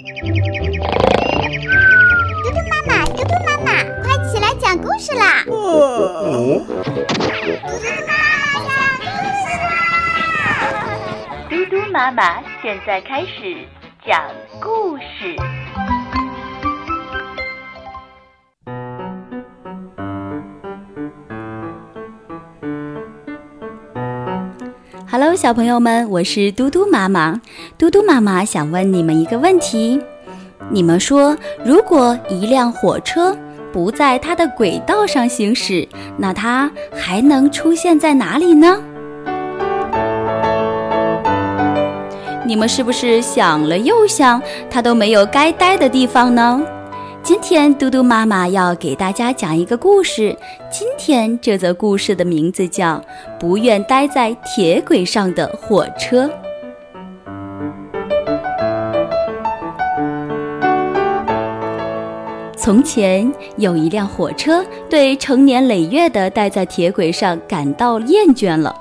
[0.00, 0.06] 嘟
[2.48, 5.44] 嘟妈妈，嘟嘟妈妈，快起来讲故事啦！
[5.44, 5.60] 嘟嘟
[8.06, 9.68] 妈妈讲故事啦！
[11.50, 13.68] 嘟嘟妈妈现在开始
[14.02, 14.24] 讲
[14.58, 15.36] 故事。
[25.40, 27.40] 小朋友们，我是嘟嘟妈妈。
[27.78, 29.98] 嘟嘟妈妈想问你们一个问题：
[30.68, 31.34] 你们说，
[31.64, 33.34] 如果一辆火车
[33.72, 38.82] 不在它的轨道上行驶，那它还能出现在哪里呢？
[42.44, 46.62] 你们是不是想了又想，它都没有该待的地方呢？
[47.30, 50.36] 今天嘟嘟妈妈要给大家讲一个故事。
[50.68, 52.94] 今天这则故事的名字叫
[53.38, 56.28] 《不愿待在铁轨上的火车》。
[62.56, 68.74] 从前有一辆火车，对成年累月的待在铁轨上感到厌倦了。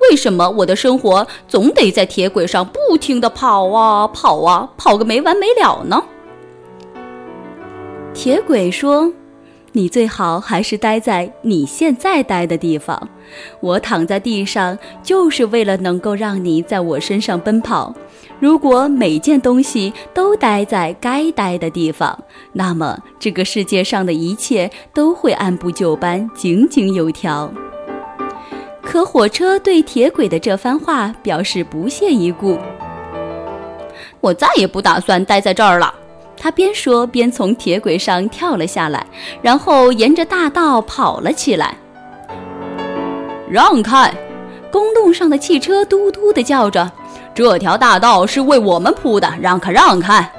[0.00, 6.02] 为什么我的生活总得在铁轨上不停地跑啊跑啊，跑个没完没了呢？
[8.12, 9.10] 铁轨说
[9.72, 13.08] ：“你最好还是待在你现在待的地方。
[13.60, 17.94] 我躺在地上，就是为了能够让你在我身上奔跑。
[18.38, 22.18] 如果每件东西都待在该待的地方，
[22.52, 27.52] 那么这个世界上的一切都会按部就班、井井有条。”
[28.82, 32.58] 可火车对铁轨的这番话表示不屑一顾。
[34.20, 35.94] 我再也不打算待在这儿了。
[36.42, 39.04] 他边说边从铁轨上跳了下来，
[39.42, 41.76] 然后沿着大道跑了起来。
[43.50, 44.10] 让开！
[44.72, 46.90] 公路上的汽车嘟嘟地叫着
[47.34, 50.32] ：“这条大道是为我们铺的，让开，让开！”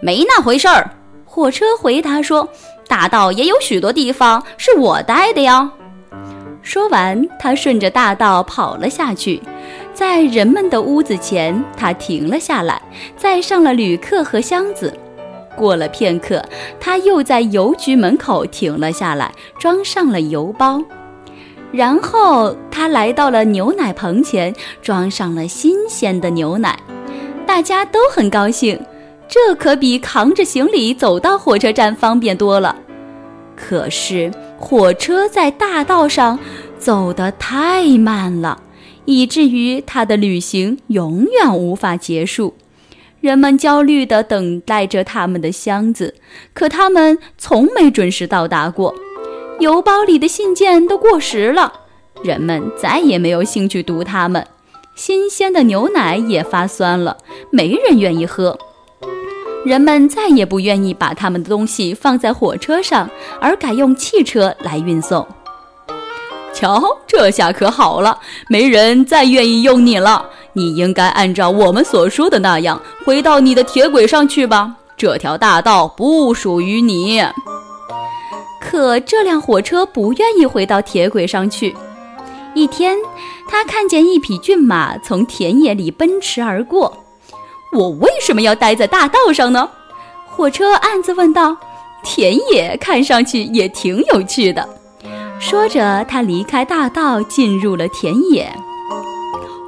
[0.00, 0.90] 没那回事儿。
[1.24, 2.48] 火车回答说
[2.88, 5.70] ：“大道也有许多地方是我待的呀。”
[6.62, 9.40] 说完，他顺着大道跑了下去，
[9.92, 12.80] 在人们的屋子前，他停了下来，
[13.16, 14.92] 载上了旅客和箱子。
[15.56, 16.44] 过了片刻，
[16.78, 20.82] 他又在邮局门口停了下来，装上了邮包。
[21.72, 26.78] 然后他来到了牛奶棚前，装上了新鲜的牛奶。
[27.46, 28.80] 大家都很高兴，
[29.28, 32.76] 这可比扛着行李走到火车站方便多了。
[33.56, 36.38] 可是火车在大道上
[36.78, 38.60] 走得太慢了，
[39.04, 42.54] 以至于他的旅行永远无法结束。
[43.24, 46.14] 人们焦虑地等待着他们的箱子，
[46.52, 48.94] 可他们从没准时到达过。
[49.60, 51.72] 邮包里的信件都过时了，
[52.22, 54.46] 人们再也没有兴趣读它们。
[54.94, 57.16] 新鲜的牛奶也发酸了，
[57.48, 58.58] 没人愿意喝。
[59.64, 63.08] 人们再也不愿意把他们的东西放在火车上，
[63.40, 65.26] 而改用汽车来运送。
[66.52, 68.18] 瞧，这下可好了，
[68.48, 70.28] 没人再愿意用你了。
[70.54, 74.74] 你应该按照我们所说的那样，回到你的铁轨上去吧。
[74.96, 77.22] 这条大道不属于你。
[78.60, 81.74] 可这辆火车不愿意回到铁轨上去。
[82.54, 82.96] 一天，
[83.48, 86.96] 他看见一匹骏马从田野里奔驰而过。
[87.72, 89.68] 我为什么要待在大道上呢？
[90.26, 91.56] 火车暗自问道。
[92.04, 94.68] 田野看上去也挺有趣的。
[95.40, 98.54] 说着，他离开大道，进入了田野。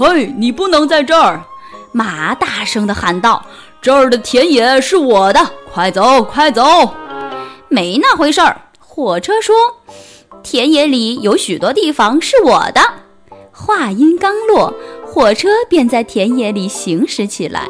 [0.00, 1.44] 嘿，你不能在这儿！
[1.92, 3.44] 马大声地喊道
[3.82, 6.94] ：“这儿的田野是我的，快走，快走！”
[7.68, 8.62] 没那回事儿。
[8.78, 9.54] 火车说
[10.42, 12.80] ：“田野里有许多地方是我的。”
[13.52, 14.72] 话音刚落，
[15.04, 17.68] 火车便在田野里行驶起来。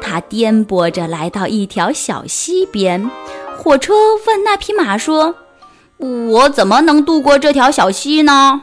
[0.00, 3.10] 它颠簸着来到一条小溪边。
[3.56, 3.94] 火车
[4.28, 5.34] 问那匹马说
[5.98, 8.60] ：“我怎么能渡过这条小溪呢？”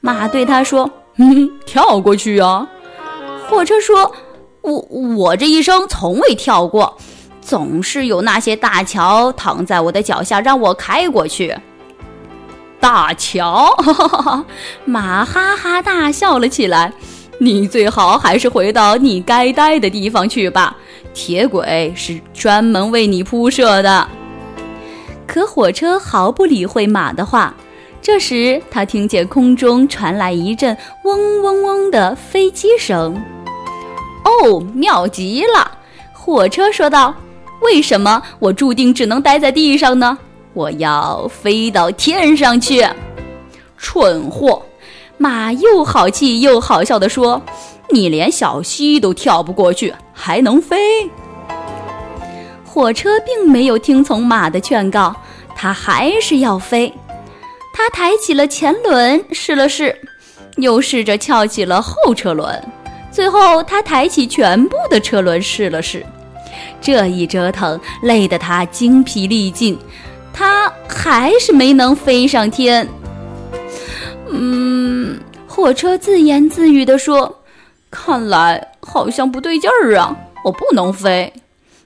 [0.00, 0.90] 马对他说。
[1.18, 2.66] 嗯， 跳过去啊！
[3.48, 4.12] 火车说
[4.62, 4.72] ：“我
[5.16, 6.96] 我这一生从未跳过，
[7.40, 11.56] 总是有那些大桥躺在我的脚下，让我开过去。”
[12.78, 13.74] 大桥，
[14.84, 16.92] 马哈哈大笑了起来。
[17.38, 20.76] 你最好还是回到你该待的地方去吧，
[21.12, 24.08] 铁轨是专门为你铺设的。
[25.26, 27.54] 可火车毫不理会马的话。
[28.00, 33.20] 这时，他听见空中传来一阵嗡嗡嗡的飞机声。
[34.24, 35.70] 哦，妙极了！
[36.12, 37.14] 火车说道
[37.62, 40.16] ：“为什么我注定只能待在地上呢？
[40.52, 42.86] 我要飞到天上去！”
[43.78, 44.62] 蠢货！
[45.18, 47.40] 马又好气又好笑地说
[47.90, 51.10] ：“你连小溪都跳不过去，还能飞？”
[52.64, 55.14] 火车并没有听从马的劝告，
[55.54, 56.92] 它还是要飞。
[57.76, 59.94] 他抬起了前轮试了试，
[60.56, 62.48] 又试着翘起了后车轮，
[63.12, 66.02] 最后他抬起全部的车轮试了试。
[66.80, 69.78] 这一折腾，累得他精疲力尽，
[70.32, 72.88] 他还是没能飞上天。
[74.30, 77.42] 嗯，火车自言自语地说
[77.90, 81.30] ：“看来好像不对劲儿啊，我不能飞。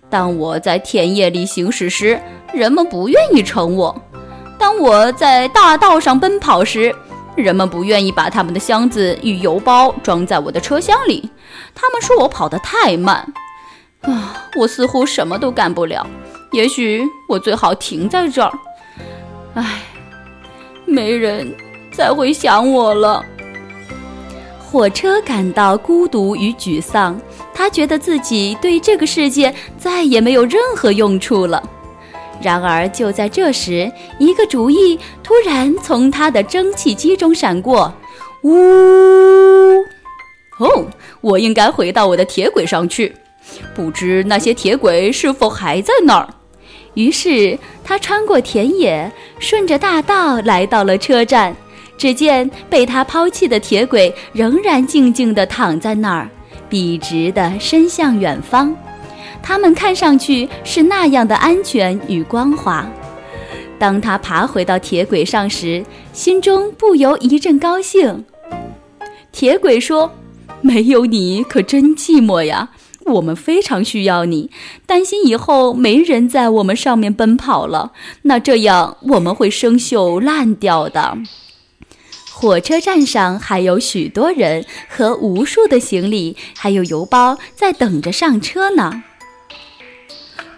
[0.09, 2.21] 当我在田野里行驶时，
[2.53, 3.93] 人们不愿意乘我；
[4.61, 6.95] 当我在大道上奔跑时，
[7.35, 11.31] 人们不愿意把他们的箱子与邮包装在我的车厢里。
[11.75, 13.27] 他们说我跑得太慢。
[14.03, 16.07] 啊，我似乎什么都干不了。
[16.53, 18.53] 也许我最好停在这儿。
[19.55, 19.81] 唉，
[20.85, 21.51] 没人。”
[21.93, 23.23] 再会想我了。
[24.61, 27.21] 火车感到孤独与沮丧，
[27.53, 31.61] 他觉得自己对这个世界再也没有任何用处了。
[32.41, 37.93] 然而，就在这时，一个主意突然从他的蒸汽机中闪过。
[38.43, 38.51] 呜！
[40.59, 40.87] 哦，
[41.21, 43.15] 我应该回到我的铁轨上去。
[43.75, 46.29] 不知那些铁轨是否还在那儿？
[46.95, 51.55] 于是，他穿过田野，顺着大道来到了车站。
[51.99, 56.31] 只见被他抛弃的铁轨仍然静静地躺在那儿，
[56.67, 58.75] 笔直地伸向远方。
[59.43, 62.87] 它们看上去是那样的安全与光滑。
[63.79, 68.25] 当他爬回到铁轨上时，心中不由一阵高兴。
[69.33, 70.13] 铁轨说
[70.61, 72.71] ：“没有你可真寂寞呀！
[73.07, 74.51] 我们非常需要你，
[74.87, 77.93] 担心以后没人在我们上面奔跑了，
[78.23, 81.17] 那这样我们会生锈烂掉的。”
[82.31, 89.03] 火车站上还有许多人和无数的行李，还有邮包在等着上车呢。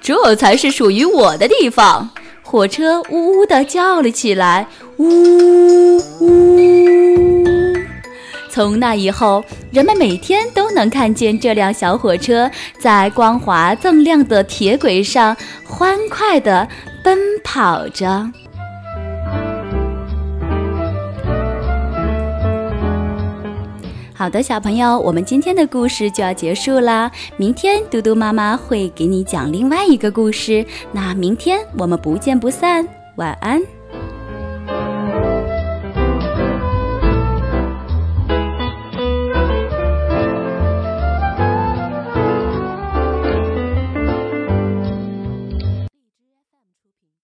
[0.02, 2.10] 这才是属于我的地方！
[2.42, 4.66] 火车呜呜地叫了起来，
[4.98, 6.42] 呜呜。
[8.50, 15.34] 从那以后，人们每天都能看见这辆小火车在光滑锃亮的铁轨上
[15.64, 16.68] 欢快地
[17.02, 18.30] 奔跑着。
[24.22, 27.10] 好的，小朋友，我们今天的故事就要结束啦。
[27.36, 32.86] 明天嘟嘟妈妈会给你讲另外一个故事，那明天我们不见不散。
[33.16, 33.60] 晚安。